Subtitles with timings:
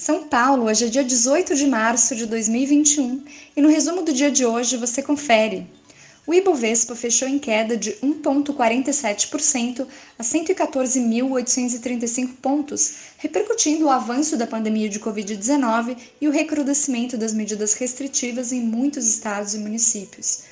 [0.00, 3.22] São Paulo, hoje é dia 18 de março de 2021
[3.54, 5.66] e no resumo do dia de hoje você confere.
[6.26, 9.86] O Ibovespa fechou em queda de 1,47%
[10.18, 17.74] a 114.835 pontos, repercutindo o avanço da pandemia de Covid-19 e o recrudescimento das medidas
[17.74, 20.44] restritivas em muitos estados e municípios.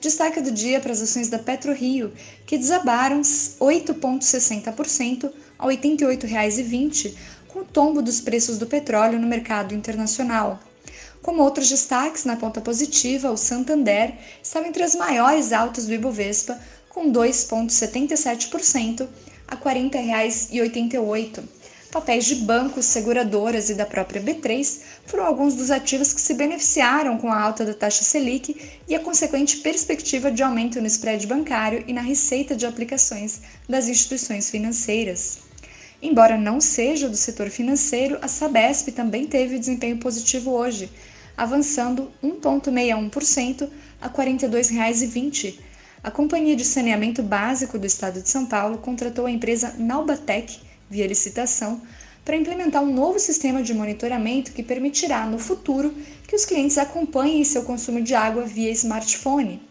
[0.00, 2.10] Destaque do dia para as ações da PetroRio,
[2.46, 7.12] que desabaram 8,60% a R$ 88,20
[7.54, 10.58] com o tombo dos preços do petróleo no mercado internacional.
[11.22, 16.60] Como outros destaques na ponta positiva, o Santander estava entre as maiores altas do Ibovespa,
[16.88, 19.06] com 2,77%
[19.46, 21.44] a R$ 40,88.
[21.92, 27.16] Papéis de bancos, seguradoras e da própria B3 foram alguns dos ativos que se beneficiaram
[27.18, 31.84] com a alta da taxa Selic e a consequente perspectiva de aumento no spread bancário
[31.86, 35.53] e na receita de aplicações das instituições financeiras.
[36.04, 40.90] Embora não seja do setor financeiro, a Sabesp também teve desempenho positivo hoje,
[41.34, 43.70] avançando 1,61%
[44.02, 45.58] a R$ 42,20.
[46.02, 51.06] A Companhia de Saneamento Básico do Estado de São Paulo contratou a empresa Naubatec, via
[51.06, 51.80] licitação,
[52.22, 55.94] para implementar um novo sistema de monitoramento que permitirá, no futuro,
[56.28, 59.62] que os clientes acompanhem seu consumo de água via smartphone.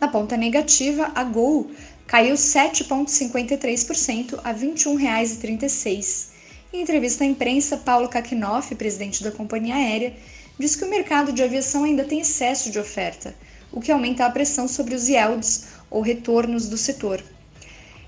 [0.00, 1.72] Na ponta negativa, a Gol
[2.06, 6.28] caiu 7,53% a R$ 21,36.
[6.72, 10.14] Em entrevista à imprensa, Paulo Kakinoff, presidente da companhia aérea,
[10.58, 13.34] disse que o mercado de aviação ainda tem excesso de oferta,
[13.72, 17.20] o que aumenta a pressão sobre os yields, ou retornos do setor.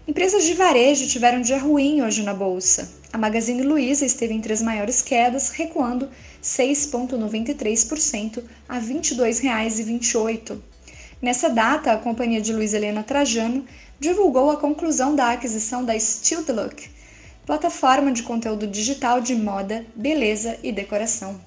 [0.06, 2.90] Empresas de varejo tiveram um dia ruim hoje na bolsa.
[3.12, 6.08] A Magazine Luiza esteve entre as maiores quedas, recuando
[6.42, 10.58] 6,93% a R$ 22,28.
[11.20, 13.66] Nessa data, a companhia de Luiz Helena Trajano
[13.98, 16.88] divulgou a conclusão da aquisição da Still the Look,
[17.44, 21.40] plataforma de conteúdo digital de moda, beleza e decoração.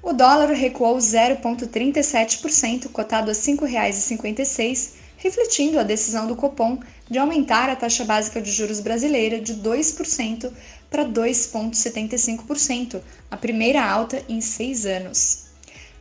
[0.00, 6.78] O dólar recuou 0,37%, cotado a R$ 5,56, refletindo a decisão do Copom
[7.10, 10.52] de aumentar a taxa básica de juros brasileira de 2%
[10.88, 15.47] para 2,75%, a primeira alta em seis anos.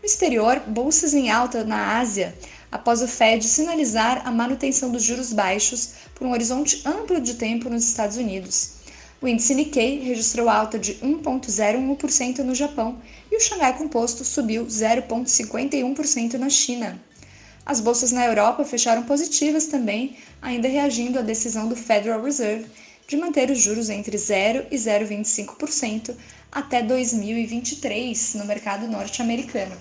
[0.01, 2.35] No exterior, bolsas em alta na Ásia,
[2.71, 7.69] após o Fed sinalizar a manutenção dos juros baixos por um horizonte amplo de tempo
[7.69, 8.77] nos Estados Unidos.
[9.19, 16.33] O índice Nikkei registrou alta de 1,01% no Japão e o Xangai Composto subiu 0,51%
[16.33, 17.01] na China.
[17.65, 22.67] As bolsas na Europa fecharam positivas também, ainda reagindo à decisão do Federal Reserve
[23.07, 26.13] de manter os juros entre 0 e 0,25%
[26.51, 29.75] até 2023 no mercado norte-americano.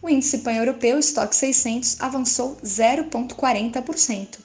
[0.00, 4.38] O índice pan-europeu Stock 600 avançou 0,40%.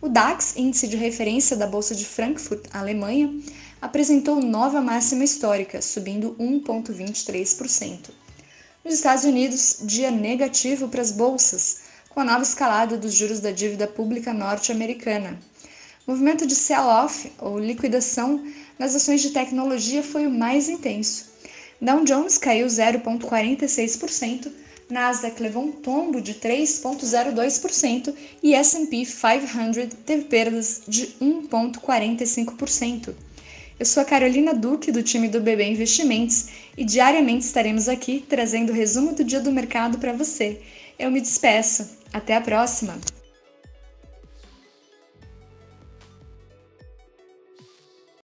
[0.00, 3.32] O DAX, índice de referência da Bolsa de Frankfurt, Alemanha,
[3.80, 8.10] apresentou nova máxima histórica, subindo 1,23%.
[8.84, 13.52] Nos Estados Unidos, dia negativo para as bolsas, com a nova escalada dos juros da
[13.52, 15.38] dívida pública norte-americana.
[16.04, 18.44] Movimento de sell-off, ou liquidação,
[18.76, 21.26] nas ações de tecnologia foi o mais intenso.
[21.80, 24.50] Dow Jones caiu 0,46%,
[24.90, 33.14] Nasdaq levou um tombo de 3,02% e S&P 500 teve perdas de 1,45%.
[33.78, 38.70] Eu sou a Carolina Duque, do time do BB Investimentos, e diariamente estaremos aqui trazendo
[38.70, 40.60] o resumo do dia do mercado para você.
[40.98, 41.88] Eu me despeço.
[42.12, 42.98] Até a próxima!